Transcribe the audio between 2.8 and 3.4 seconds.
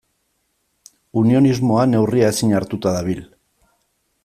dabil.